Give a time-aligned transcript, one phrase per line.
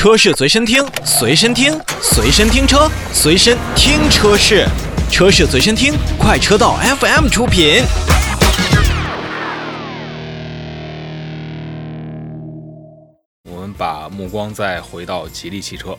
[0.00, 4.66] 车市随身听，随身听，随身听车，随身听车市，
[5.10, 7.82] 车市随身听，快车道 FM 出品。
[13.50, 15.94] 我们把目光再回到吉利汽车，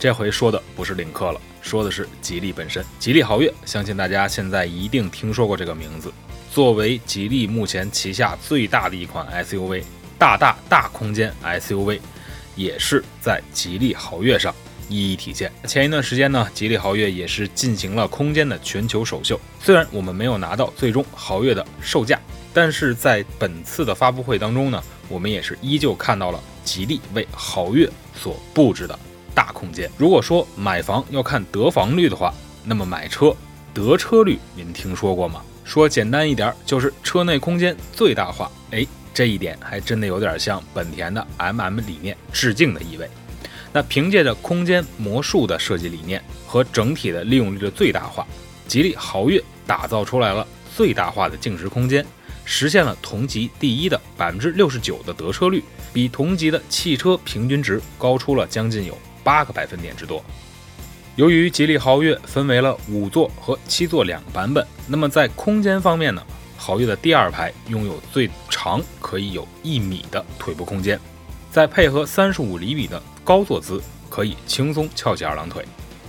[0.00, 2.84] 这回说的不是领克了，说的是吉利本身。
[2.98, 6.12] 吉利豪越，相信大家现在一定听说过这个名字。
[6.52, 9.84] 作为吉利目前旗下最大的一款 SUV，
[10.18, 12.00] 大大大空间 SUV，
[12.56, 14.54] 也是在吉利豪越上
[14.88, 15.50] 一一体现。
[15.66, 19.38] 前一段时间呢，吉利豪越也是进行了空间的全球首秀。
[19.60, 22.18] 虽然我们没有拿到最终豪越的售价，
[22.52, 28.98] 但是在本次的发布会当中呢，我们也是依旧看到了吉利为豪越所布置的
[29.34, 29.90] 大空间。
[29.96, 32.32] 如果说买房要看得房率的话，
[32.64, 33.34] 那么买车
[33.72, 35.42] 得车率您听说过吗？
[35.64, 38.50] 说简单一点，就是车内空间最大化。
[38.70, 43.08] 哎，这一点还真的有点像本田的 MM 理念致敬的意味。
[43.72, 48.26] 那凭借着空间魔术的设计理念和整体的利用率的最大化，
[48.68, 52.04] 吉利豪越打造出来了最大化的静止空间，
[52.44, 55.62] 实现了同级第一的百分之六十九的得车率，
[55.92, 60.22] 比同级的汽车平均值高出了将近有八个百分点之多。
[61.16, 66.22] 由于吉利豪越分为了五座和七座两个版本，那么在空间方面呢，
[66.56, 68.28] 豪越的第二排拥有最
[68.64, 70.98] 长可以有一米的腿部空间，
[71.50, 73.78] 再配合三十五厘米的高坐姿，
[74.08, 75.62] 可以轻松翘起二郎腿。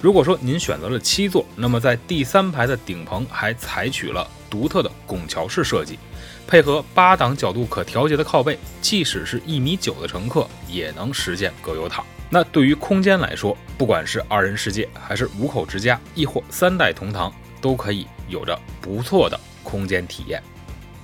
[0.00, 5.98] 如果说您选择了七座，那么在第三排的顶棚还采取了独特的拱桥式设计，
[6.46, 12.02] 配合八档角度可调节的靠背，即使是一米九的乘客也能实现葛优躺。
[12.30, 20.42] 那对于空间来说，不管是二人世界，还是五口之家，亦或三代同堂，都可以有着不错的空间体验。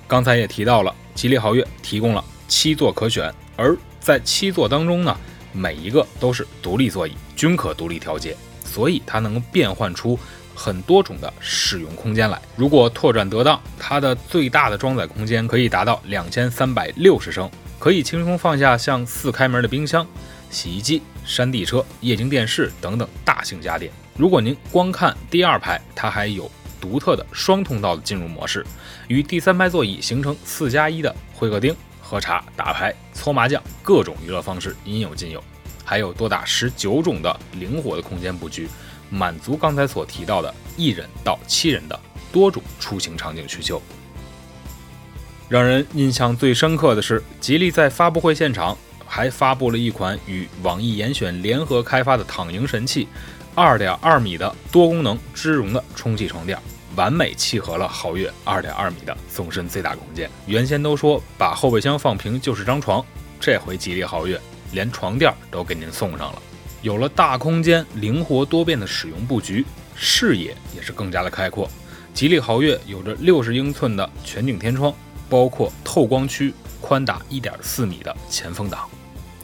[0.07, 5.17] 刚才也提到了，吉利豪越提供了七座可选，而在七座当中呢，
[5.51, 10.19] 每一个都是独立座椅，均可独立调节，所以它能变换出
[10.53, 12.39] 很多种的使用空间来。
[12.55, 17.49] 如果拓展得当，它的最大的装载空间可以达到两千三百六十升，
[17.79, 20.05] 可以轻松放下像四开门的冰箱。
[20.51, 23.91] 洗衣机、山地车、液晶电视等等大型家电。
[24.15, 26.49] 如果您光看第二排，它还有
[26.85, 28.63] 独特的双通道的进入模式，
[29.07, 35.43] 与第三排座椅形成四加一的会客厅，喝茶、打牌、搓麻将，各种娱乐方式应有尽有。
[35.83, 38.69] 还有多达十九种的灵活的空间布局，
[39.09, 41.99] 满足刚才所提到的一人到七人的
[42.31, 43.81] 多种出行场景需求。
[45.49, 48.77] 让人印象最深刻的是，吉利在发布会现场。
[49.07, 53.07] 还发布了一款与网易严选联合开发的躺赢神器，
[53.55, 56.59] 二点二米的多功能织绒的充气床垫，
[56.97, 60.29] 完美契合了豪越二点二米的纵深最大空间。
[60.45, 63.03] 原先都说把后备箱放平就是张床，
[63.39, 64.39] 这回吉利豪越
[64.73, 66.41] 连床垫都给您送上了。
[66.81, 71.69] 有了大空间、灵活多变的使用布局，视野也是更加的开阔。
[72.13, 74.93] 吉利豪越有着六十英寸的全景天窗，
[75.29, 78.87] 包括透光区，宽达一点四米的前风挡。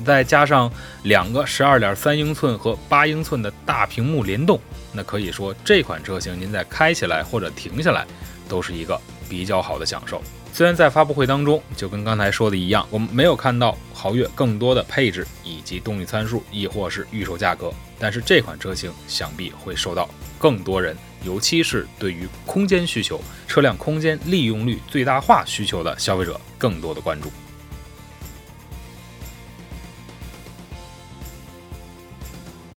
[0.03, 0.72] 再加上
[1.03, 4.59] 两个十二点三英寸和八英寸的大屏幕联动，
[4.91, 8.06] 那可以说这款车型您在开起来或者停下来
[8.47, 10.22] 都是一个比较好的享受。
[10.53, 27.31] 虽然在发布会当中，就跟刚才说的一样，我们没有看到豪越更多的配置以及动力参数，亦或是预售价格，但是这款车型想必会受到更多人，尤其是对于空间需求、车辆空间利用率最大化需求的消费者更多的关注。